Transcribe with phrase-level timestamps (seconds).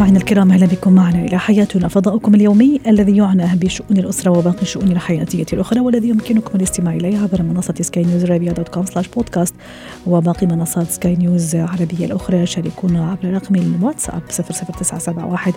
[0.00, 1.88] مستمعينا الكرام أهلا بكم معنا إلى حياتنا.
[1.88, 7.42] فضاؤكم اليومي الذي يعنى بشؤون الأسرة وباقي الشؤون الحياتية الأخرى والذي يمكنكم الاستماع إليه عبر
[7.42, 9.54] منصة سكاي نيوز عربيه dot com slash podcast
[10.06, 12.46] وباقي منصات سكاي نيوز العربية الأخرى.
[12.46, 15.52] شاركونا عبر رقم الواتساب 00971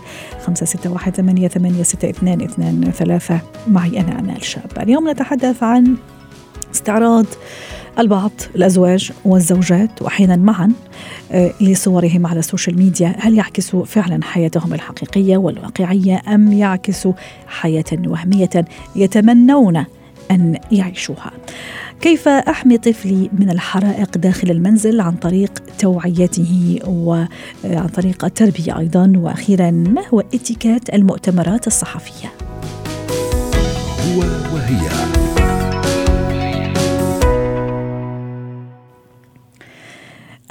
[0.45, 3.39] 561 8862 ثلاثة.
[3.67, 5.95] معي أنا آمال شاب اليوم نتحدث عن
[6.73, 7.25] استعراض
[7.99, 10.71] البعض الأزواج والزوجات وأحيانا معا
[11.31, 17.13] آه، لصورهم على السوشيال ميديا هل يعكسوا فعلا حياتهم الحقيقية والواقعية أم يعكسوا
[17.48, 18.65] حياة وهمية
[18.95, 19.85] يتمنون
[20.31, 21.31] أن يعيشوها؟
[22.01, 29.71] كيف أحمي طفلي من الحرائق داخل المنزل عن طريق توعيته وعن طريق التربية أيضا؟ وأخيرا
[29.71, 32.31] ما هو اتيكيت المؤتمرات الصحفية؟
[34.05, 34.20] هو
[34.53, 35.43] وهي.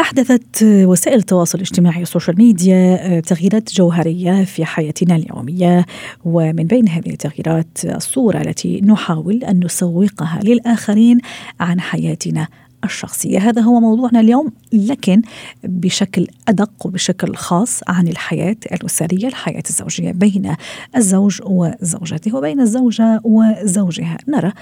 [0.03, 5.87] أحدثت وسائل التواصل الاجتماعي والسوشيال ميديا تغييرات جوهرية في حياتنا اليومية.
[6.25, 11.19] ومن بين هذه التغييرات الصورة التي نحاول أن نسوقها للآخرين
[11.61, 12.49] عن حياتنا
[12.85, 13.39] الشخصية.
[13.39, 15.23] هذا هو موضوعنا اليوم لكن
[15.65, 20.55] بشكل أدق وبشكل خاص عن الحياة الأسرية الحياة الزوجية بين
[20.97, 24.17] الزوج وزوجته وبين الزوجة وزوجها.
[24.29, 24.53] نرى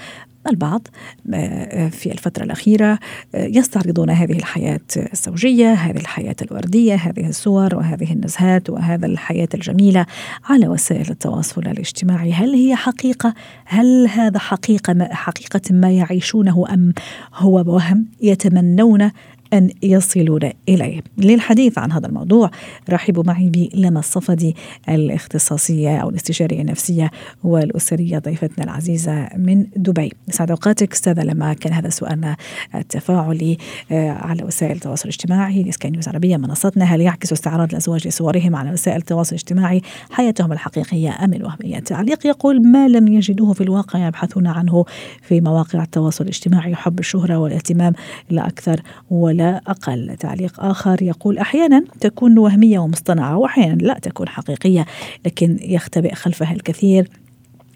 [0.49, 0.87] البعض
[1.33, 2.99] آه، في الفترة الأخيرة
[3.35, 4.79] آه، يستعرضون هذه الحياة
[5.13, 10.05] الزوجية هذه الحياة الوردية هذه الصور وهذه النزهات وهذا الحياة الجميلة
[10.45, 13.33] على وسائل التواصل الاجتماعي هل هي حقيقة؟
[13.65, 16.93] هل هذا حقيقة ما حقيقة ما يعيشونه أم
[17.35, 19.11] هو وهم يتمنون
[19.53, 21.01] أن يصلون إليه.
[21.17, 22.51] للحديث عن هذا الموضوع
[22.89, 24.55] رحبوا معي بلما الصفدي
[24.89, 27.11] الاختصاصية أو الاستشارية النفسية
[27.43, 30.11] والأسرية ضيفتنا العزيزة من دبي.
[30.29, 30.93] سعد أوقاتك.
[30.93, 32.37] أستاذة لما كان هذا سؤالنا
[32.75, 33.57] التفاعلي
[33.91, 36.85] آه، على وسائل التواصل الاجتماعي لسكاي نيوز عربية منصتنا.
[36.85, 42.67] هل يعكس استعراض الأزواج لصورهم على وسائل التواصل الاجتماعي حياتهم الحقيقية أم الوهمية؟ تعليق يقول
[42.71, 44.85] ما لم يجدوه في الواقع يبحثون عنه
[45.21, 47.93] في مواقع التواصل الاجتماعي حب الشهرة والاهتمام
[48.29, 54.29] لا أكثر ولا ولا أقل تعليق آخر يقول أحيانا تكون وهمية ومصطنعة وأحيانا لا تكون
[54.29, 54.85] حقيقية
[55.25, 57.07] لكن يختبئ خلفها الكثير.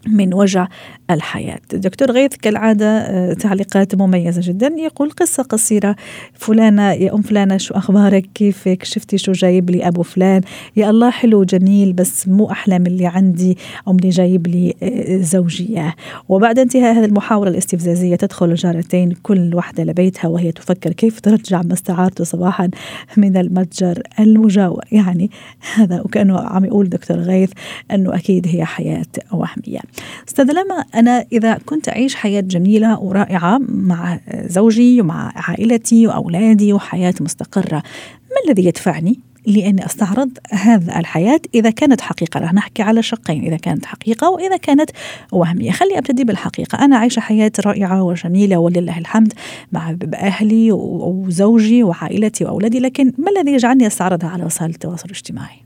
[0.08, 0.68] من وجع
[1.12, 1.60] الحياة.
[1.74, 4.68] دكتور غيث كالعادة آه، تعليقات مميزة جدا.
[4.78, 5.96] يقول قصة قصيرة.
[6.34, 10.42] فلانة يا أم فلانة شو أخبارك؟ كيفك؟ شفتي شو جايب لي أبو فلان؟
[10.76, 13.58] يا الله حلو جميل بس مو أحلى من اللي عندي
[13.88, 15.96] أو من اللي جايب لي آه، زوجية.
[16.30, 21.74] وبعد انتهاء هذه المحاورة الاستفزازية تدخل الجارتين كل واحدة لبيتها وهي تفكر كيف ترجع ما
[21.74, 22.70] استعارته صباحا
[23.18, 24.84] من المتجر المجاور.
[24.92, 25.32] يعني
[25.76, 27.52] هذا وكأنه عم يقول دكتور غيث
[27.92, 29.80] أنه أكيد هي حياة وهمية.
[30.28, 37.14] أستاذ لما أنا إذا كنت أعيش حياة جميلة ورائعة مع زوجي ومع عائلتي وأولادي وحياة
[37.22, 37.84] مستقرة
[38.32, 43.58] ما الذي يدفعني لأني أستعرض هذا الحياة إذا كانت حقيقة؟ رح نحكي على شقين إذا
[43.58, 44.90] كانت حقيقة وإذا كانت
[45.32, 45.72] وهمية.
[45.72, 46.86] خلي أبتدي بالحقيقة.
[46.86, 49.34] أنا عايشة حياة رائعة وجميلة ولله الحمد
[49.72, 55.66] مع أهلي وزوجي وعائلتي وأولادي لكن ما الذي يجعلني أستعرضها على وسائل التواصل الاجتماعي؟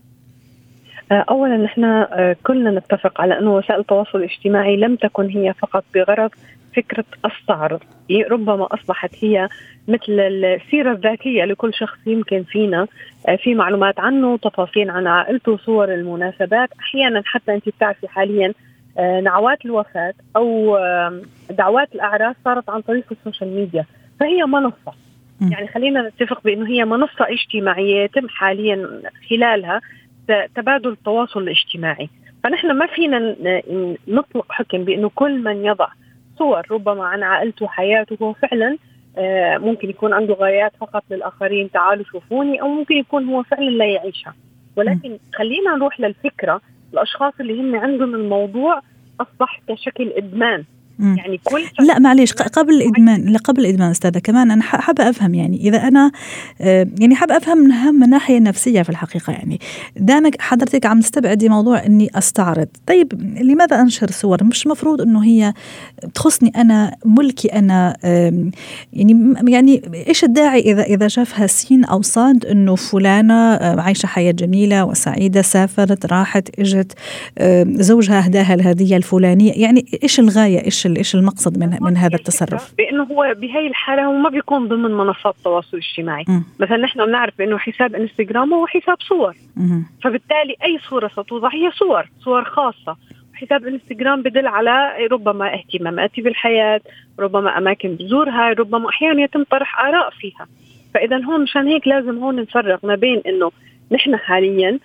[1.12, 6.30] اولا نحن آه، كلنا نتفق على أنه وسائل التواصل الاجتماعي لم تكن هي فقط بغرض
[6.76, 7.78] فكرة الصعر
[8.30, 9.48] ربما أصبحت هي
[9.88, 12.86] مثل السيرة الذاتية لكل شخص يمكن فينا
[13.28, 16.68] آه، في معلومات عنه تفاصيل عن عائلته صور المناسبات.
[16.80, 18.52] أحيانا حتى أنت بتعرفي حاليا
[19.22, 20.78] نعوات الوفاة أو
[21.50, 23.84] دعوات الأعراس صارت عن طريق السوشيال ميديا.
[24.20, 24.92] فهي منصة.
[25.50, 29.80] يعني خلينا نتفق بأنه هي منصة اجتماعية يتم حاليا خلالها.
[30.54, 32.08] تبادل التواصل الاجتماعي.
[32.44, 33.36] فنحن ما فينا
[34.08, 35.88] نطلق حكم بأنه كل من يضع
[36.38, 38.78] صور ربما عن عائلته وحياته هو فعلا
[39.18, 43.86] آه، ممكن يكون عنده غايات فقط للآخرين تعالوا شوفوني أو ممكن يكون هو فعلا لا
[43.86, 44.34] يعيشها.
[44.76, 46.60] ولكن خلينا نروح للفكرة
[46.92, 48.82] الأشخاص اللي هم عندهم الموضوع
[49.20, 50.64] أصبح كشكل إدمان.
[51.00, 55.56] يعني كل لا معليش قبل الإدمان لا قبل الإدمان أستاذة كمان أنا حابة أفهم يعني
[55.68, 56.10] إذا أنا
[56.60, 59.60] آه، يعني حابة أفهم من اهم الناحيه النفسيه في الحقيقة يعني
[59.96, 63.12] دامك حضرتك عم تستبعدي موضوع إني أستعرض طيب
[63.42, 65.52] لماذا أنشر صور؟ مش مفروض إنه هي
[66.14, 67.96] تخصني أنا ملكي أنا
[68.92, 74.32] يعني يعني إيش الداعي إذا إذا شافها سين أو صاد إنه فلانة آه، عايشة حياة
[74.32, 76.92] جميلة وسعيدة سافرت راحت إجت
[77.82, 83.02] زوجها أهداها الهدية الفلانية يعني إيش الغاية إيش إيش المقصد من من هذا التصرف؟ بأنه
[83.02, 86.42] هو بهي الحالة هو ما بيكون ضمن منصات التواصل الاجتماعي، م.
[86.60, 89.82] مثلا نحن بنعرف بأنه حساب إنستغرام هو حساب صور م.
[90.02, 92.96] فبالتالي أي صورة ستوضع هي صور، صور خاصة،
[93.34, 96.80] حساب إنستغرام بدل على ربما اهتماماتي بالحياة،
[97.18, 100.46] ربما أماكن بزورها، ربما أحيانا يتم طرح آراء فيها.
[100.94, 103.50] فاذا هون مشان هيك لازم هون نفرق ما بين إنه
[103.92, 104.78] نحن حاليا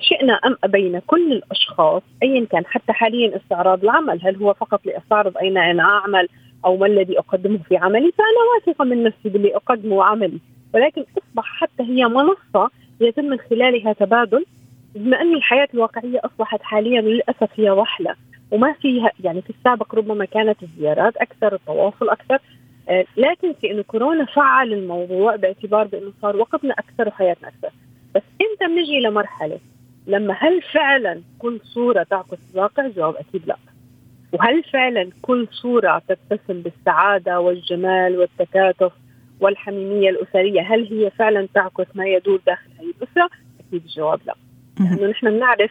[0.00, 5.38] شئنا أم أبينا كل الأشخاص ايا كان حتى حاليا استعراض العمل هل هو فقط لاستعرض
[5.38, 6.28] أين أنا أعمل
[6.64, 10.38] أو ما الذي أقدمه في عملي؟ فأنا واثقة من نفسي باللي أقدمه عملي.
[10.74, 12.70] ولكن أصبح حتى هي منصة
[13.00, 14.44] يتم من خلالها تبادل
[14.94, 18.14] بما أن الحياة الواقعية أصبحت حاليا للأسف هي وحلة.
[18.50, 22.38] وما فيها يعني في السابق ربما كانت الزيارات أكثر التواصل أكثر.
[22.88, 27.70] آه، لا تنسي انه كورونا فعل الموضوع باعتبار بأنه صار وقتنا أكثر وحياتنا أكثر.
[28.14, 29.58] بس إمتى بنجي لمرحلة
[30.06, 33.56] لما هل فعلا كل صورة تعكس الواقع؟ جواب أكيد لا.
[34.32, 38.92] وهل فعلا كل صورة تتسم بالسعادة والجمال والتكاتف
[39.40, 43.30] والحميمية الأسرية هل هي فعلا تعكس ما يدور داخل هذه الأسرة؟
[43.68, 44.34] أكيد الجواب لا.
[44.80, 45.70] لأنه نحن بنعرف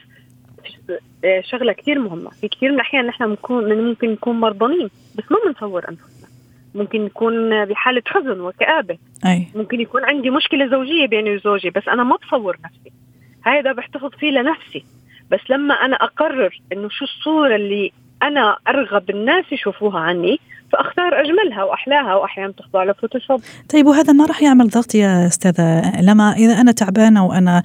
[1.41, 5.89] شغلة كثير مهمة، في كثير من الأحيان نحن بنكون ممكن نكون مرضانين بس ما بنصور
[5.89, 6.26] أنفسنا.
[6.77, 8.97] ممكن نكون بحالة حزن وكآبة.
[9.25, 9.47] أي.
[9.55, 12.91] ممكن يكون عندي مشكلة زوجية بيني وزوجي بس أنا ما بصور نفسي.
[13.43, 14.85] هذا بحتفظ فيه لنفسي
[15.31, 17.91] بس لما أنا أقرر إنه شو الصورة اللي
[18.23, 20.39] أنا أرغب الناس يشوفوها عني
[20.71, 23.41] فأختار أجملها وأحلاها وأحيانا تخضع ل Photoshop.
[23.69, 27.63] طيب وهذا ما راح يعمل ضغط يا أستاذة لما إذا أنا تعبانة وأنا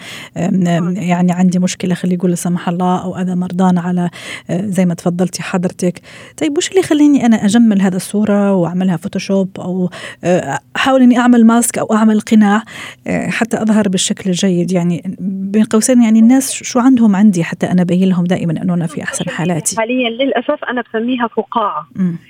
[0.96, 4.10] يعني عندي مشكلة خلي يقول لا سمح الله أو أنا مو رضيانة على
[4.50, 6.00] آه، زي ما تفضلتي حضرتك.
[6.36, 9.90] طيب وش اللي يخليني أنا أجمل هذا الصورة وأعملها Photoshop أو
[10.24, 12.62] آه، أحاول إني أعمل mask أو أعمل قناع
[13.06, 17.82] آه، حتى أظهر بالشكل الجيد؟ يعني بين قوسين يعني الناس شو عندهم عندي حتى أنا
[17.82, 19.76] أبين لهم دائما أنه أنا في أحسن حالاتي.
[19.76, 21.86] حاليا للأسف أنا بسميها فقاعة.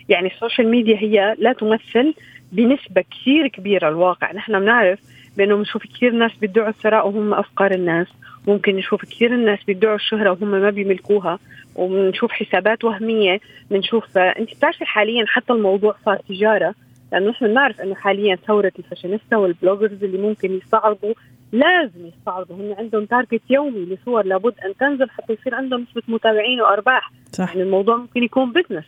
[0.09, 2.15] يعني السوشيال السوشيال ميديا هي لا تمثل
[2.53, 4.33] بنسبة كثير كبيرة الواقع.
[4.33, 4.99] نحن بنعرف
[5.37, 8.07] بأنه بنشوف كثير ناس بيدعوا الثراء وهم أفقر الناس.
[8.47, 11.39] ممكن نشوف كثير الناس بيدعوا الشهرة وهم ما بيملكوها.
[11.77, 13.41] وبنشوف حسابات وهمية.
[13.71, 16.75] بنشوف أنت بتعرفي حاليا حتى الموضوع صار تجارة.
[17.13, 21.15] لأنه نحن بنعرف أنه حاليا ثورة ال fashionista وال bloggers اللي ممكن يستعرضوا
[21.53, 22.57] لازم يستعرضوا.
[22.57, 27.13] هم عندهم target يومي لصور لابد أن تنزل حتى يصير عندهم نسبة متابعين وأرباح.
[27.33, 27.49] صح.
[27.49, 28.85] يعني الموضوع ممكن يكون business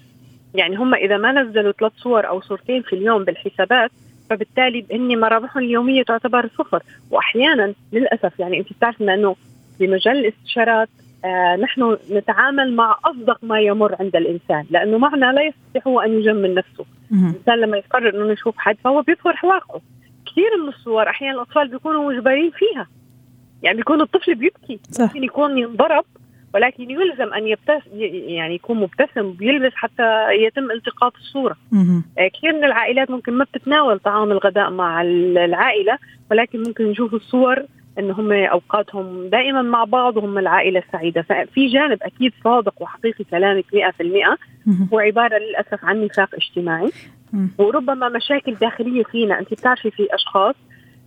[0.55, 3.91] يعني هم إذا ما نزلوا ثلاث صور أو صورتين في اليوم بالحسابات
[4.31, 6.83] فبالتالي هن مرابحهم اليومية تعتبر صفر.
[7.11, 9.37] واحيانا للأسف يعني أنت بتعرف إنه
[9.81, 10.89] بمجال الاستشارات
[11.25, 16.19] آه نحن نتعامل مع أصدق ما يمر عند الإنسان لأنه معنا لا يستطيع هو أن
[16.19, 16.85] يجمل نفسه.
[17.31, 19.81] الإنسان لما يقرر إنه يشوف حد فهو بيظهر واقعه
[20.27, 22.87] كثير من الصور أحيانا الأطفال بيكونوا مجبرين فيها.
[23.63, 24.81] يعني بيكون الطفل بيبكي.
[25.07, 26.05] ممكن يكون ينضرب
[26.55, 27.87] ولكن يلزم أن يبتس
[28.27, 31.57] يعني يكون مبتسم بيلبس حتى يتم التقاط الصورة.
[32.19, 35.99] آه، كثير من العائلات ممكن ما بتتناول طعام الغداء مع العائلة
[36.31, 37.65] ولكن ممكن نشوف الصور
[37.99, 41.23] إن هم أوقاتهم دائما مع بعض وهم العائلة السعيدة.
[41.23, 44.39] ففي جانب أكيد صادق وحقيقي كلامك 100%
[44.93, 46.91] هو عبارة للأسف عن نفاق اجتماعي.
[47.59, 50.55] وربما مشاكل داخلية فينا أنت بتعرفي في أشخاص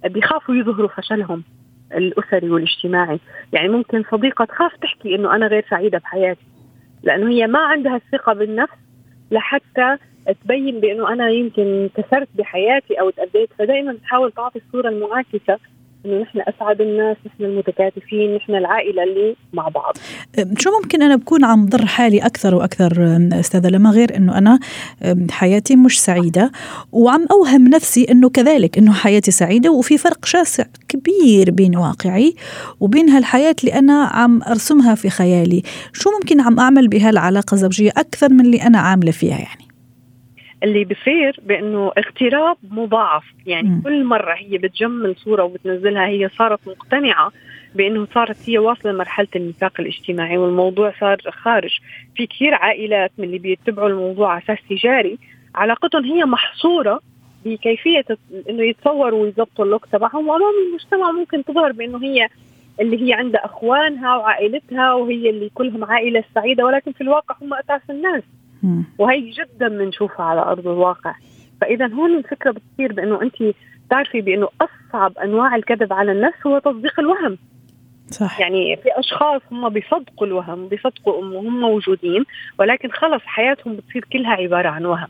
[0.05, 1.43] بيخافوا يظهروا فشلهم.
[1.93, 3.19] الأسري والاجتماعي.
[3.53, 6.45] يعني ممكن صديقة تخاف تحكي إنه أنا غير سعيدة بحياتي
[7.03, 8.77] لأنه هي ما عندها الثقة بالنفس
[9.31, 9.97] لحتى
[10.43, 15.59] تبين بإنه أنا يمكن كسرت بحياتي أو تاذيت فدائما تحاول تعطي الصورة المعاكسة
[16.07, 19.97] انه نحن أسعد الناس نحن المتكاتفين نحن العائلة اللي مع بعض.
[20.57, 24.59] شو ممكن أنا بكون عم ضر حالي أكثر وأكثر أستاذة لما غير إنه أنا
[25.31, 26.51] حياتي مش سعيدة؟
[26.91, 32.35] وعم أوهم نفسي إنه كذلك إنه حياتي سعيدة وفي فرق شاسع كبير بين واقعي
[32.79, 35.63] وبين هالحياة اللي أنا عم أرسمها في خيالي.
[35.93, 39.66] شو ممكن عم أعمل بهالعلاقة الزوجية أكثر من اللي أنا عاملة فيها يعني؟
[40.63, 43.23] اللي بصير بأنه اغتراب مضاعف.
[43.45, 43.81] يعني م.
[43.81, 47.31] كل مرة هي بتجمل صورة وبتنزلها هي صارت مقتنعة
[47.75, 51.79] بأنه صارت هي واصلة لمرحلة النفاق الاجتماعي والموضوع صار خارج.
[52.15, 55.17] في كثير عائلات من اللي بيتبعوا الموضوع على أساس تجاري
[55.55, 56.99] علاقتهم هي محصورة
[57.45, 58.05] بكيفية
[58.49, 60.27] إنه يتصوروا ويظبطوا اللوك تبعهم.
[60.27, 62.27] وأمام المجتمع ممكن تظهر بأنه هي
[62.81, 67.81] اللي هي عندها إخوانها وعائلتها وهي اللي كلهم عائلة سعيدة ولكن في الواقع هم أساس
[67.89, 68.23] الناس.
[68.97, 71.15] وهي جدا بنشوفها على أرض الواقع.
[71.61, 73.55] فاذا هون الفكرة بتصير بأنه أنت
[73.89, 77.37] تعرفي بأنه أصعب أنواع الكذب على النفس هو تصديق الوهم.
[78.11, 78.39] صح.
[78.39, 82.25] يعني في أشخاص هم بيصدقوا الوهم بيصدقوا انه هم موجودين
[82.59, 85.07] ولكن خلص حياتهم بتصير كلها عبارة عن وهم.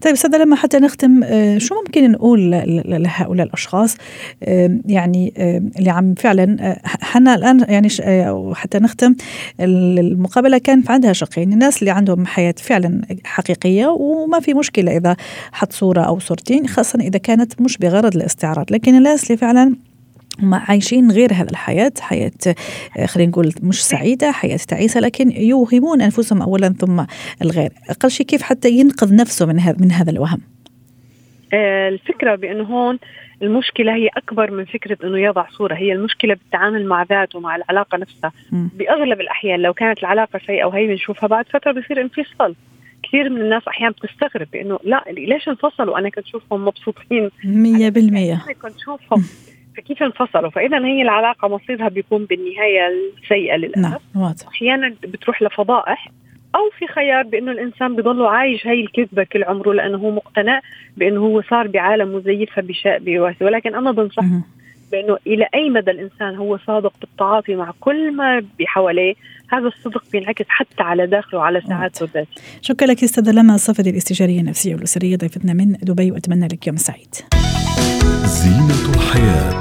[0.00, 2.50] طيب أستاذة لما حتى نختم آه، شو ممكن نقول
[2.84, 3.96] لهؤلاء الأشخاص؟
[4.86, 5.32] يعني
[5.78, 7.88] اللي عم فعلا آه، حنا الآن يعني
[8.54, 9.14] حتى نختم
[9.60, 11.52] المقابلة كان عندها شقين.
[11.52, 15.16] الناس اللي عندهم حياة فعلا حقيقية وما في مشكلة إذا
[15.52, 18.72] حط صورة أو صورتين خاصه إذا كانت مش بغرض الاستعراض.
[18.72, 19.89] لكن الناس اللي فعلا
[20.42, 22.30] هم عايشين غير هذا الحياة حياة
[22.98, 27.04] آه، خلينا نقول مش سعيدة حياة تعيسة لكن يوهمون أنفسهم أولا ثم
[27.42, 27.70] الغير.
[27.90, 30.40] أقل شيء كيف حتى ينقذ نفسه من هذا من هذا الوهم؟
[31.52, 32.98] آه، الفكرة بأنه هون
[33.42, 35.74] المشكلة هي أكبر من فكرة أنه يضع صورة.
[35.74, 38.32] هي المشكلة بالتعامل مع ذاته ومع العلاقة نفسها.
[38.52, 38.66] م.
[38.78, 42.54] بأغلب الأحيان لو كانت العلاقة سيئة وهي بنشوفها بعد فترة بصير انفصال.
[43.02, 47.30] كثير من الناس أحيانا بتستغرب بأنه لا ليش انفصلوا؟ أنا كنت أشوفهم مبسوطين.
[47.44, 49.24] 100% كنت أشوفهم.
[49.76, 52.88] فكيف انفصلوا؟ فاذا هي العلاقة مصيرها بيكون بالنهاية
[53.22, 54.00] السيئه للأسف.
[54.14, 56.08] نعم أحيانا بتروح لفضائح
[56.54, 60.60] أو في خيار بأنه الإنسان بضله عايش هاي الكذبة كل عمره لأنه هو مقتنع
[60.96, 64.24] بأنه هو صار بعالم مزيف فبشاء بيواسي ولكن أنا بنصح
[64.92, 69.14] بأنه إلى أي مدى الإنسان هو صادق بالتعاطي مع كل ما بحواليه
[69.48, 72.42] هذا الصدق بينعكس حتى على داخله وعلى سعادته الذاتية.
[72.62, 77.14] شكرا لك أستاذة لما الصفدي الاستشارية النفسية والأسرية ضيفتنا من دبي وأتمنى لك يوم سعيد.
[78.24, 79.60] زينة الحياة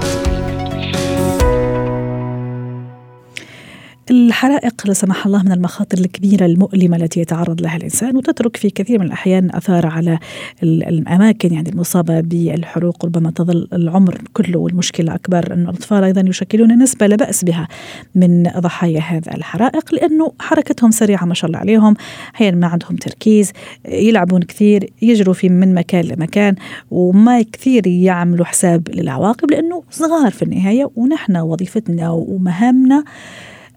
[4.12, 9.00] الحرائق لا سمح الله من المخاطر الكبيرة المؤلمة التي يتعرض لها الإنسان وتترك في كثير
[9.00, 10.20] من الأحيان أثار على
[10.63, 17.08] الأماكن يعني المصابة بالحروق ربما تظل العمر كله والمشكلة أكبر أن الأطفال أيضا يشكلون نسبة
[17.08, 17.68] لا بأس بها
[18.16, 21.96] من ضحايا هذا الحرائق لأنه حركتهم سريعة ما شاء الله عليهم
[22.36, 23.51] أحيانا ما عندهم تركيز
[23.88, 26.56] يلعبون كثير يجروا في من مكان لمكان
[26.92, 33.04] وما كثير يعملوا حساب للعواقب لأنه صغار في النهاية ونحن وظيفتنا ومهامنا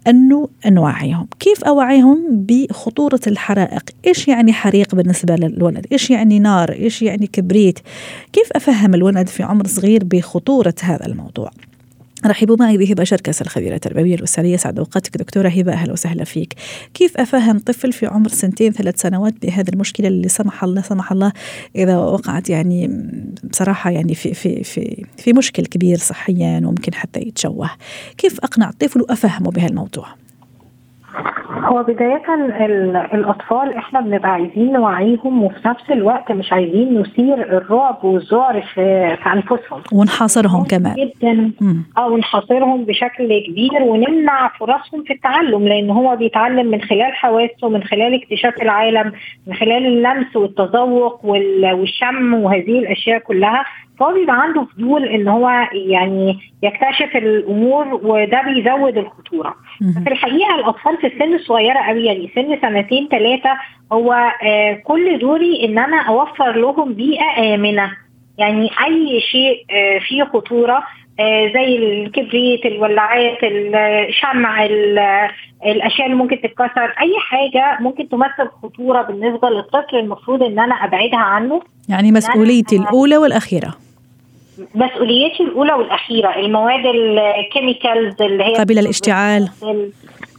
[0.07, 1.27] أنه نوعيهم.
[1.39, 7.79] كيف أوعيهم بخطورة الحرائق؟ إيش يعني حريق بالنسبة للولد؟ إيش يعني نار؟ إيش يعني كبريت؟
[8.33, 11.51] كيف أفهم الولد في عمر صغير بخطورة هذا الموضوع؟
[12.25, 16.53] رحبوا معي بهبة شركس الخبيرة التربوية الأسرية سعد أوقاتك دكتورة هبة أهلا وسهلا فيك.
[16.93, 21.31] كيف أفهم طفل في عمر سنتين ثلاث سنوات بهذه المشكلة اللي سمح الله سمح الله
[21.75, 23.07] إذا وقعت يعني
[23.43, 27.69] بصراحة يعني في في في في مشكل كبير صحيا وممكن حتى يتشوه.
[28.17, 30.22] كيف أقنع الطفل وأفهمه بهالموضوع؟
[31.63, 32.23] هو بداية
[33.13, 39.29] الأطفال إحنا بنبقى عايزين نوعيهم وفي نفس الوقت مش عايزين نثير الرعب والذعر في, في
[39.33, 39.81] أنفسهم.
[39.93, 40.95] ونحاصرهم كمان.
[40.95, 41.51] جدا.
[41.97, 47.83] أو نحاصرهم بشكل كبير ونمنع فرصهم في التعلم لأن هو بيتعلم من خلال حواسه من
[47.83, 49.11] خلال اكتشاف العالم
[49.47, 53.65] من خلال اللمس والتذوق والشم وهذه الأشياء كلها.
[53.99, 59.55] فهو بيبقى عنده فضول إن هو يعني يكتشف الأمور وده بيزود الخطورة.
[60.03, 63.49] في الحقيقة الأطفال في السن الصغيرة قوي يعني سن سنتين ثلاثة
[63.91, 67.91] هو آه كل دوري إن أنا أوفر لهم بيئة آمنة.
[68.37, 70.83] يعني أي شيء آه فيه خطورة
[71.19, 74.65] آه زي الكبريت الولاعات الشمع
[75.65, 81.19] الأشياء اللي ممكن تتكسر أي حاجة ممكن تمثل خطورة بالنسبة للطفل المفروض إن أنا أبعدها
[81.19, 81.61] عنه.
[81.89, 83.73] يعني مسؤوليتي الأولى والأخيرة.
[84.75, 89.49] مسؤوليتي الأولى والأخيرة المواد ال chemicals اللي هي قابله للاشتعال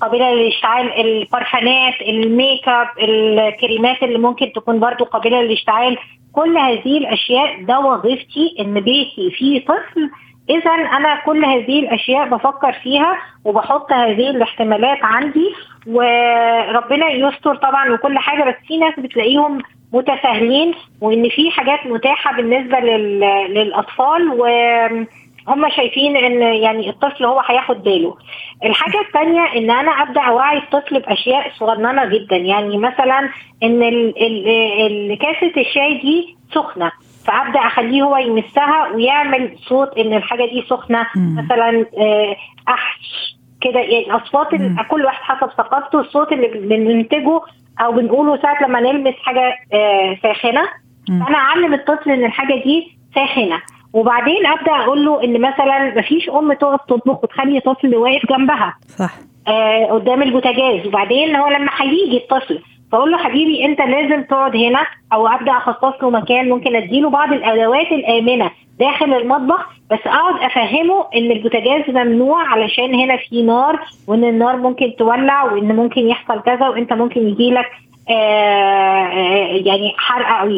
[0.01, 5.97] قابله للاشتعال البرفانات ال make up الكريمات اللي ممكن تكون برضو قابله للاشتعال
[6.33, 10.11] كل هذه الأشياء ده وظيفتي إن بيتي فيه طفل
[10.51, 15.55] اذا أنا كل هذه الأشياء بفكر فيها وبحط هذه الاحتمالات عندي
[15.87, 22.81] وربنا يستر طبعا وكل حاجة بس في ناس بتلاقيهم متساهلين وإن في حاجات متاحة بالنسبة
[23.49, 24.47] للأطفال و
[25.77, 28.17] شايفين إن يعني الطفل هو هياخد باله.
[28.65, 33.31] الحاجة الثانية إن أنا أبدأ أوعي الطفل بأشياء صغننة جدا يعني مثلا
[33.63, 36.93] إن كاسة الشاي دي سخنة.
[37.27, 42.37] فابدا أخليه هو يمسها ويعمل صوت إن الحاجة دي سخنة مثلا آه،
[42.69, 43.81] أحش كده.
[43.81, 44.49] يعني أصوات
[44.91, 47.41] كل واحد حسب ثقافته الصوت اللي بننتجه
[47.81, 50.63] أو بنقوله ساعة لما نلمس حاجة آه، ساخنة.
[51.09, 53.63] فأنا أعلم الطفل إن الحاجة دي ساخنة.
[53.93, 58.75] وبعدين أبدأ أقول له إن مثلا مفيش أم تقف تطبخ وتخلي طفل واقف جنبها.
[58.99, 59.11] صح.
[59.49, 60.87] آه قدام البوتاجاز.
[60.87, 62.63] وبعدين هو لما هيجي الطفل
[62.95, 67.33] فاقول له حبيبي انت لازم تقعد هنا أو ابدا اخصص له مكان ممكن اديله بعض
[67.33, 74.25] الادوات الامنه داخل المطبخ بس اقعد افهمه ان البوتاجاز ممنوع علشان هنا في نار وان
[74.25, 77.67] النار ممكن تولع وان ممكن يحصل كذا وانت ممكن يجيلك
[78.09, 80.49] آه, آه، يعني حرقه أو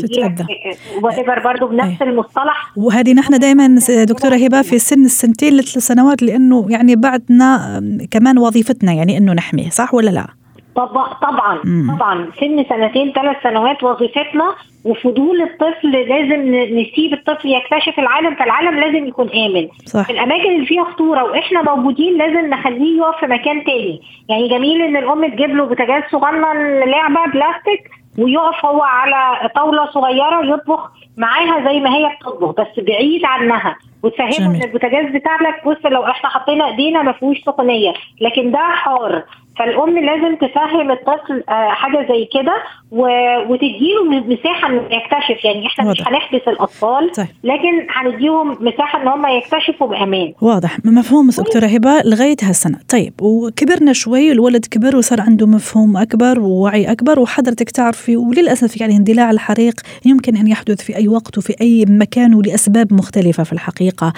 [1.02, 2.08] what آه، برضه بنفس أيه.
[2.08, 8.38] المصطلح وهذه نحن دائما دكتورة هبة في سن السنتين لثلاث سنوات لأنه يعني بعدنا كمان
[8.38, 10.45] وظيفتنا يعني إنه نحميه صح ولا لا؟
[10.76, 11.58] طبعا طبعا.
[11.98, 12.30] طبعا.
[12.40, 14.54] سن سنتين ثلاث سنوات وظيفتنا
[14.84, 19.68] وفضول الطفل لازم نسيب الطفل يكتشف العالم فالعالم لازم يكون آمن.
[19.84, 20.06] صح.
[20.06, 24.00] في الأماكن اللي فيها خطورة وإحنا موجودين لازم نخليه يقف في مكان تاني.
[24.28, 30.54] يعني جميل إن الأم تجيب له بوتاجاز صغنن لعبه بلاستيك ويقف هو على طاولة صغيرة
[30.54, 33.76] يطبخ معاها زي ما هي بتطبخ بس بعيد عنها.
[34.02, 34.56] وتفهمه.
[34.56, 39.22] إن البوتاجاز بتاعك بص لو إحنا حطينا إيدينا ما فيهوش سخونية لكن ده حار.
[39.58, 45.44] فالأم لازم تفهم الطفل آه، حاجة زي كده و- وتديله مساحة إنه يكتشف.
[45.44, 46.08] يعني إحنا مش واضح.
[46.08, 47.26] هنحبس الأطفال طيب.
[47.44, 50.32] لكن هنديهم مساحة إن هم يكتشفوا بأمان.
[50.40, 50.78] واضح.
[50.84, 52.78] مفهوم دكتورة هبة لغاية هالسنة.
[52.88, 58.96] طيب وكبرنا شوي الولد كبر وصار عنده مفهوم أكبر ووعي أكبر وحضرتك تعرفي وللأسف يعني
[58.96, 59.74] اندلاع الحريق
[60.04, 64.12] يمكن أن يحدث في أي وقت وفي أي مكان ولأسباب مختلفة في الحقيقة.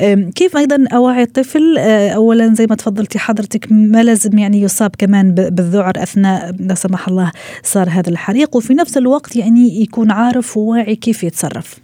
[0.00, 4.90] أم، كيف أيضا أوعي الطفل؟ أه، أولا زي ما تفضلتي حضرتك ما لازم يعني يصاب
[4.98, 7.30] كمان بالذعر أثناء لا سمح الله
[7.62, 11.78] صار هذا الحريق وفي نفس الوقت يعني يكون عارف وواعي كيف يتصرف.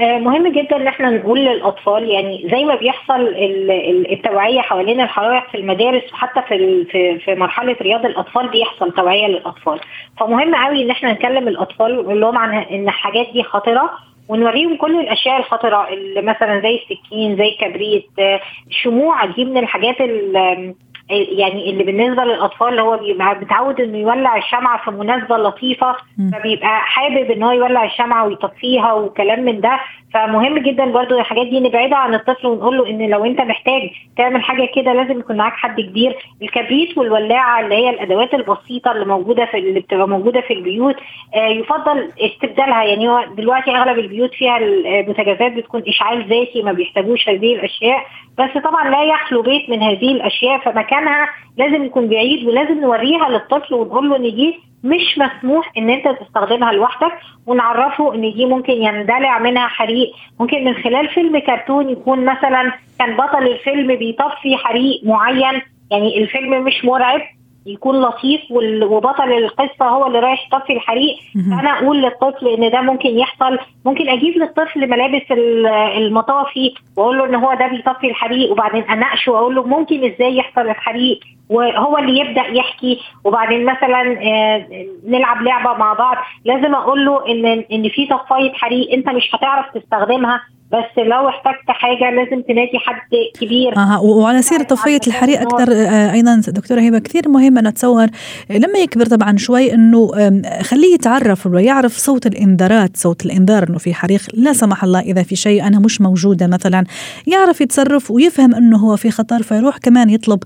[0.00, 5.00] آه، مهم جدا إن إحنا نقول للأطفال يعني زي ما بيحصل ال- ال- التوعية حوالين
[5.00, 6.84] الحرائق في المدارس وحتى في
[7.24, 9.80] في مرحلة رياض الأطفال بيحصل توعية للأطفال.
[10.20, 13.90] فمهم قوي إن إحنا نكلم الأطفال ونقول لهم عن إن الحاجات دي خطرة
[14.28, 20.00] ونوريهم كل الأشياء الخطرة اللي مثلا زي السكين زي الكبريت آه، الشموع دي من الحاجات
[20.00, 20.74] ال-
[21.10, 25.96] يعني اللي بالنسبة للأطفال اللي هو بيبقى متعود إنه يولع الشمعة في مناسبه لطيفه.
[26.32, 29.80] فبيبقى حابب إن هو يولع الشمعة ويطفيها وكلام من ده.
[30.14, 34.42] فمهم جدا برضو الحاجات دي نبعدها عن الطفل ونقول له إن لو أنت محتاج تعمل
[34.42, 36.16] حاجة كده لازم يكون معاك حد كبير.
[36.42, 40.96] الكبريت والولاعة اللي هي الأدوات البسيطة اللي موجودة في اللي بتبقى موجودة في البيوت
[41.34, 42.84] آه يفضل استبدالها.
[42.84, 48.06] يعني هو دلوقتي أغلب البيوت فيها البوتاجازات بتكون اشعال ذاتي ما بيحتاجوش هذه الأشياء.
[48.38, 50.58] بس طبعا لا يخلو بيت من هذه الأشياء
[51.00, 56.08] فمكانها لازم يكون بعيد ولازم نوريها للطفل ونقول له إن دي مش مسموح إن أنت
[56.20, 57.12] تستخدمها لوحدك
[57.46, 60.12] ونعرفه إن دي ممكن يندلع منها حريق.
[60.40, 66.64] ممكن من خلال فيلم كرتون يكون مثلا كان بطل الفيلم بيطفي حريق معين يعني الفيلم
[66.64, 67.20] مش مرعب
[67.66, 68.40] يكون لطيف
[68.82, 71.16] وبطل القصة هو اللي رايح يطفي الحريق.
[71.56, 73.58] فأنا أقول للطفل إن ده ممكن يحصل.
[73.86, 79.32] ممكن أجيب للطفل ملابس ال- المطافي وأقول له إن هو ده بيطفي الحريق وبعدين أناقشه
[79.32, 81.20] وأقول له ممكن إزاي يحصل الحريق.
[81.50, 82.98] وهو اللي يبدأ يحكي.
[83.24, 84.66] وبعدين مثلا آه،
[85.06, 86.16] نلعب لعبة مع بعض.
[86.44, 90.40] لازم أقول له إن إن في طفايه حريق أنت مش هتعرف تستخدمها.
[90.72, 93.00] بس لو احتجت حاجة لازم تنادي حد
[93.40, 93.76] كبير.
[93.76, 98.02] آه وعلى سيرة طفية الحريق أكثر آه أيضا دكتورة هبة كثير مهم أن أتصور
[98.50, 103.94] آه، لما يكبر طبعا شوي آم، خليه يتعرف ويعرف صوت الإنذارات صوت الإنذار أنه في
[103.94, 104.20] حريق.
[104.34, 106.84] لا سمح الله إذا في شيء أنا مش موجودة مثلا.
[107.26, 110.38] يعرف يتصرف ويفهم أنه هو في خطر فيروح كمان يطلب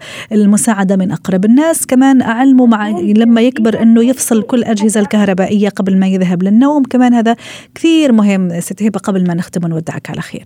[0.94, 1.86] المساعدة من أقرب الناس.
[1.86, 6.82] كمان أعلمه مع لما يكبر أنه يفصل كل الأجهزة الكهربائية قبل ما يذهب للنوم.
[6.82, 7.36] كمان هذا
[7.74, 10.44] كثير مهم ست هبة قبل ما نختم ونودعك على خير.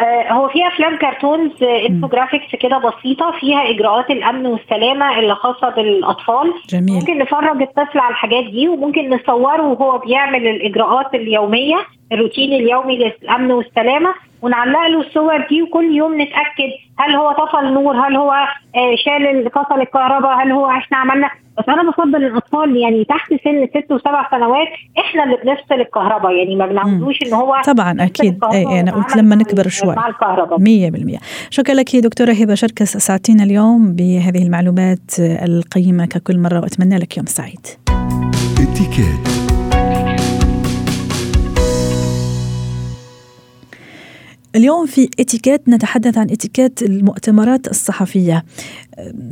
[0.00, 5.70] آه، هو في أفلام cartoons آه، infographics كده بسيطة فيها إجراءات الأمن والسلامة اللي خاصة
[5.76, 6.52] بالأطفال.
[6.68, 6.94] جميل.
[6.94, 11.76] ممكن نفرج الطفل على الحاجات دي وممكن نصوره وهو بيعمل الإجراءات اليومية
[12.12, 14.14] الروتين اليومي للأمن والسلامة.
[14.42, 18.32] ونعلق له الصور دي وكل يوم نتأكد هل هو طفى النور هل هو
[18.76, 21.30] آه، شال فصل الكهرباء هل هو إحنا عملنا.
[21.58, 24.68] بس أنا بفضل الأطفال يعني تحت سن ست وسبع سنوات
[24.98, 28.34] إحنا اللي بنفصل الكهرباء يعني ما بنعودوش إن هو طبعا أكيد.
[28.34, 29.94] الكهرباء أي أنا قلت لما نكبر شوي.
[29.94, 30.60] مع الكهرباء.
[30.60, 31.18] مية بالمية.
[31.50, 36.06] شكرا لك دكتورة هبة شركس أسعدتينا اليوم بهذه المعلومات القيمة.
[36.06, 37.66] ككل مرة وأتمنى لك يوم سعيد.
[44.54, 48.44] اليوم في اتيكيت نتحدث عن اتيكيت المؤتمرات الصحفية.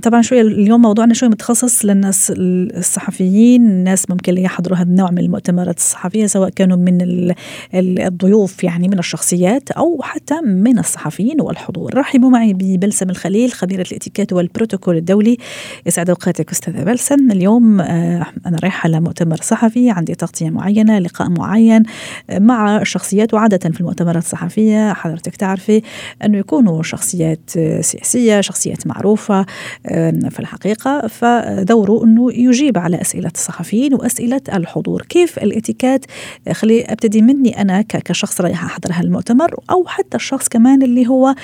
[0.03, 5.77] طبعا شوية اليوم موضوعنا شوي متخصص للناس الصحفيين الناس ممكن يحضروا هذا النوع من المؤتمرات
[5.77, 7.35] الصحفية سواء كانوا من ال-
[7.75, 11.95] ال- الضيوف يعني من الشخصيات أو حتى من الصحفيين والحضور.
[11.95, 15.37] رحبوا معي ببلسم الخليل خبيرة الإتيكيت والبروتوكول الدولي.
[15.87, 17.31] يسعد أوقاتك أستاذة بلسم.
[17.31, 21.83] اليوم آه، أنا رايحة لمؤتمر صحفي عندي تغطية معينة لقاء معين
[22.31, 24.93] آه، مع شخصيات وعادة في المؤتمرات الصحفية.
[24.93, 25.83] حضرتك تعرفي
[26.25, 29.47] أنه يكونوا شخصيات آه، سياسية شخصيات معروفة
[30.31, 35.03] في الحقيقة فدوره أنه يجيب على أسئلة الصحفيين وأسئلة الحضور.
[35.03, 36.05] كيف الاتيكات
[36.53, 41.35] خلي أبتدي مني أنا كشخص رايح أحضر هالمؤتمر أو حتى الشخص كمان اللي هو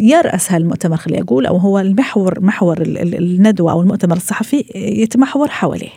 [0.00, 5.48] يرأس هالمؤتمر خلي أقول أو هو المحور محور ال- ال- الندوة أو المؤتمر الصحفي يتمحور
[5.48, 5.90] حواليه.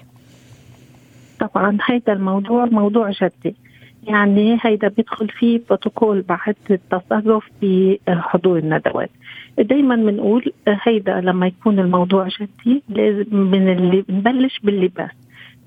[1.40, 3.56] طبعا هذا الموضوع موضوع جدي.
[4.04, 9.10] يعني هيدا بيدخل فيه بروتوكول بعد التصرف بحضور الندوات.
[9.60, 15.12] دايما بنقول هيدا لما يكون الموضوع جدي لازم من اللي بنبلش باللباس.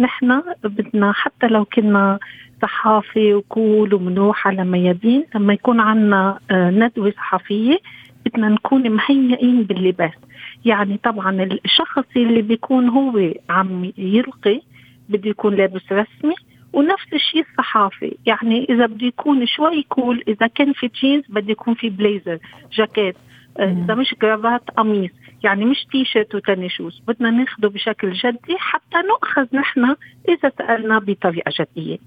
[0.00, 2.18] نحن بدنا حتى لو كنا
[2.62, 7.78] صحافي وكول ومنوح على ميادين لما يكون عنا آه، ندوة صحفية
[8.26, 10.14] بدنا نكون مهيئين باللباس.
[10.64, 14.60] يعني طبعا الشخص اللي بيكون هو عم يلقي
[15.08, 16.34] بده يكون لابس رسمي
[16.72, 21.74] ونفس الشيء الصحافي يعني إذا بده يكون شوي cool إذا كان في جينز بده يكون
[21.74, 22.38] في blazer
[22.72, 23.16] jacket.
[23.16, 25.10] آه، إذا مش كرافات قميص
[25.44, 29.96] يعني مش T-shirt و tennis shoes بدنا ناخده بشكل جدي حتى نؤخذ نحن
[30.28, 31.98] إذا سألنا بطريقة جدية.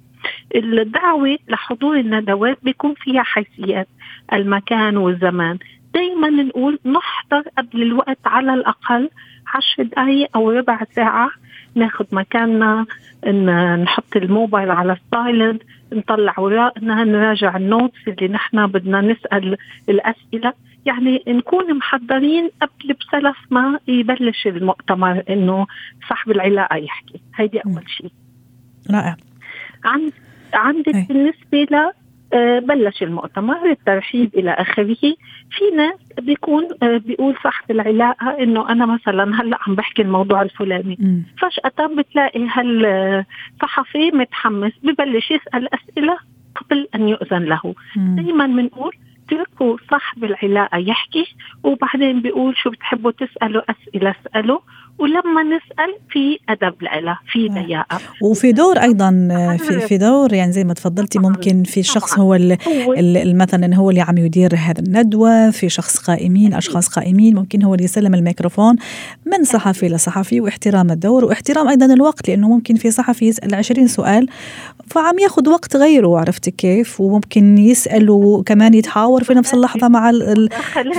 [0.56, 3.88] الدعوة لحضور الندوات بيكون فيها حيثيات
[4.34, 5.58] المكان والزمان.
[5.93, 9.10] دائما نقول نحضر قبل الوقت على الأقل
[9.53, 11.29] عشر دقائق أو ربع ساعة
[11.75, 12.86] ناخذ مكاننا
[13.84, 19.58] نحط الموبايل على ال silent نطلع ورقنا نراجع ال notes اللي نحن بدنا نسأل
[19.89, 20.53] الأسئلة.
[20.85, 25.67] يعني نكون محضرين قبل بسلف ما يبلش المؤتمر إنه
[26.09, 27.21] صاحب العلاقة يحكي.
[27.35, 28.11] هيدي أول شيء.
[28.91, 29.15] رائع.
[29.85, 30.11] عن
[30.53, 31.05] عندك أي.
[31.09, 31.91] بالنسبة ل
[32.33, 34.95] آه، بلش المؤتمر الترحيب إلى آخره.
[35.51, 40.97] في ناس بيكون آه، بيقول صاحب العلاقة إنه أنا مثلا هلأ عم بحكي الموضوع الفلاني.
[40.99, 41.23] م.
[41.37, 46.17] فجأة بتلاقي هالصحفي متحمس ببلش يسأل أسئلة
[46.55, 47.75] قبل أن يؤذن له.
[47.95, 48.95] دائما بنقول
[49.27, 54.59] اتركوا صاحب العلاقة يحكي وبعدين بيقول شو بتحبوا تسألوا أسئلة اسألوا.
[54.99, 58.25] ولما نسأل في أدب لها في ضياقه آه.
[58.25, 59.10] وفي دور أيضا
[59.58, 62.39] في في دور يعني زي ما تفضلتي ممكن في شخص هو
[63.34, 67.86] مثلا هو اللي عم يدير هذا الندوة في شخص قائمين أشخاص قائمين ممكن هو اللي
[67.86, 68.75] يسلم الميكروفون
[69.25, 74.27] من صحفي لصحفي واحترام الدور واحترام أيضا الوقت لأنه ممكن في صحفي يسأل 20 سؤال
[74.88, 80.49] فعم ياخذ وقت غيره عرفتي كيف؟ وممكن يسأل وكمان يتحاور في نفس اللحظة مع ال...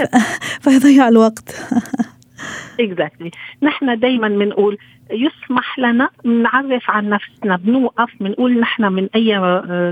[0.65, 1.55] فيضيع الوقت.
[2.81, 3.31] اكزاكتلي
[3.63, 4.79] نحن دائما بنقول
[5.11, 7.57] يسمح لنا نعرف عن نفسنا.
[7.57, 9.41] بنوقف بنقول نحن من أي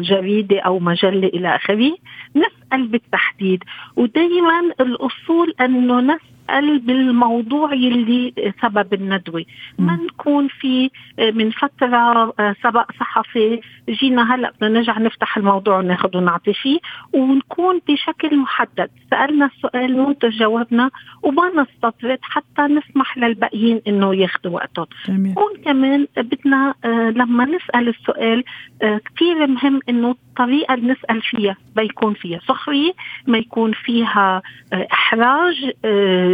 [0.01, 1.97] جريدة أو مجلة إلى آخره.
[2.37, 3.65] نسأل بالتحديد.
[3.97, 9.44] ودائما الأصول أنه نسال نسال بالموضوع يلي سبب الندوة.
[9.78, 15.78] ما نكون في آه، من فترة آه، سبق صحفي جينا هلأ بدنا نرجع نفتح الموضوع
[15.78, 16.78] وناخذ ونعطي فيه
[17.12, 18.90] ونكون بشكل محدد.
[19.11, 20.90] سألنا السؤال وانت جاوبنا
[21.22, 24.87] وما نستطرد حتى نسمح للباقيين إنه ياخذوا وقتهم.
[25.09, 28.44] نكون كمان بدنا آه، لما نسأل السؤال
[28.83, 32.92] كثير مهم إنه الطريقة اللي نسأل فيها ما يكون فيها سخرية
[33.26, 34.42] ما يكون فيها
[34.92, 35.72] إحراج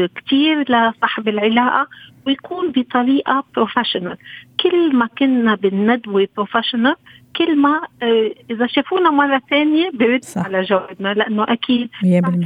[0.07, 1.89] كثير لصاحب العلاقة
[2.27, 4.17] ويكون بطريقة professional
[4.61, 6.97] كل ما كنا بالندوه professional
[7.37, 11.89] كل ما آه، إذا شافونا مرة ثانية برد على جوابنا لأنه أكيد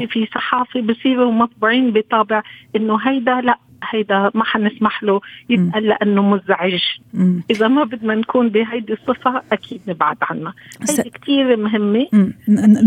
[0.06, 2.42] في صحافة بصيروا مطبوعين بطابع
[2.76, 3.58] إنه هيدا لأ
[3.90, 6.80] هيدا ما حنسمح له يسال لأنه مزعج.
[7.14, 7.42] مم.
[7.50, 10.54] إذا ما بدنا نكون بهيدي الصفة أكيد نبعد عنها.
[10.90, 12.06] هيدي كثير مهمة.
[12.12, 12.32] مم.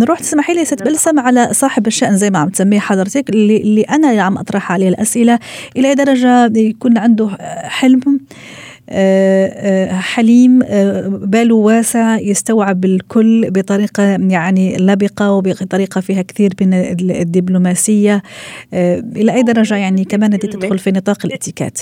[0.01, 3.81] نروح تسمحي لي ست بلسم على صاحب الشأن زي ما عم تسميه حضرتك اللي, اللي
[3.81, 4.89] أنا عم اطرح عليه.
[4.89, 5.39] الأسئلة
[5.77, 7.29] إلى درجة يكون عنده
[7.63, 8.19] حلم.
[9.89, 16.73] حليم آه، باله واسع يستوعب الكل بطريقة يعني لبقة وبطريقة فيها كثير من
[17.11, 18.21] الدبلوماسية
[19.15, 21.81] إلى أي درجة يعني كمان تدخل في نطاق الاتيكات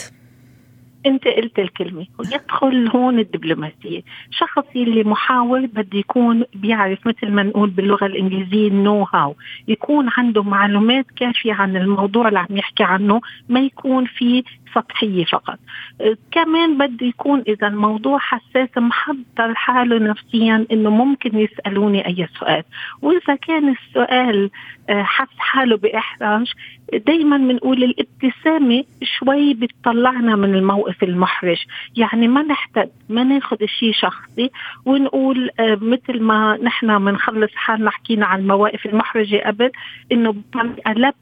[1.06, 4.02] أنت قلت الكلمة يدخل هون الدبلوماسية.
[4.32, 9.36] شخص اللي محاور بده يكون بيعرف مثل ما نقول باللغة الإنجليزية نو هاو
[9.68, 14.44] يكون عنده معلومات كافية عن الموضوع اللي عم يحكي عنه ما يكون في
[14.76, 15.60] سطحية فقط.
[16.02, 22.64] أه، كمان بده يكون إذا الموضوع حساس محضر حاله نفسيا إنه ممكن يسألوني أي سؤال.
[23.02, 24.50] وإذا كان السؤال
[24.90, 26.54] أه، حس حاله بإحراج
[26.94, 31.58] دائما بنقول الابتسامة شوي بتطلعنا من الموقف المحرج.
[31.98, 34.52] يعني ما نحتد ما ناخذ شيء شخصي
[34.86, 39.72] ونقول أه، مثل ما نحن بنخلص حالنا حكينا عن المواقف المحرجة قبل
[40.12, 41.14] إنه بطريقه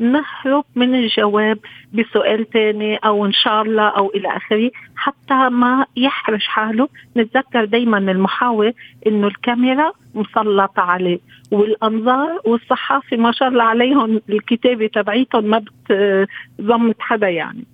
[0.00, 1.58] نهرب من الجواب
[1.92, 4.70] بسؤال ثاني أو إن شاء الله أو إلى آخره.
[4.96, 8.72] حتى ما يحرج حاله نتذكر دائما المحاور
[9.06, 11.18] إنه الكاميرا مسلطة عليه.
[11.50, 17.64] والأنظار والصحافة ما شاء الله عليهم الكتابة تبعيتهم ما بتضمت حدا يعني.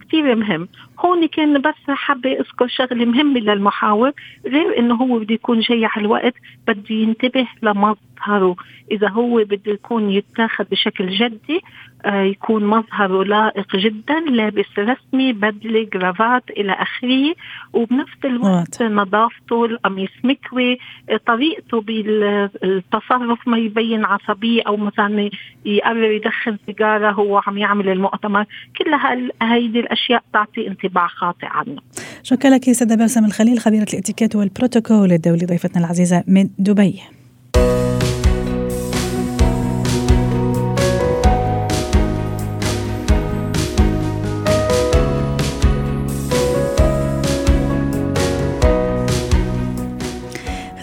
[0.00, 0.68] كثير مهم.
[1.00, 4.12] هون كان بس حابة أذكر شغلة مهمة للمحاور
[4.46, 6.34] غير إنه هو بده يكون جاي على الوقت
[6.68, 8.56] بده ينتبه لمظهر مظهره.
[8.90, 11.60] إذا هو بده يكون يتاخذ بشكل جدي
[12.04, 17.34] آه، يكون مظهره لائق جدا لابس رسمي بدلة جرافات إلى آخره.
[17.72, 20.78] وبنفس الوقت نظافته القميص مكوي
[21.10, 25.30] آه، طريقته بالتصرف ما يبين عصبية أو مثلا
[25.64, 28.44] يقرر يدخن سيجارة هو عم يعمل المؤتمر.
[28.78, 28.94] كل
[29.42, 31.76] هيدي الأشياء تعطي انطباع خاطئ عنه.
[32.22, 37.23] شكرا لك سيدة باسم الخليل خبيرة الإتيكيت والبروتوكول الدولي ضيفتنا العزيزة من دبي.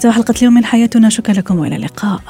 [0.02, 1.10] ختام حلقة اليوم من حياتنا.
[1.10, 2.22] شكرا لكم وإلى اللقاء.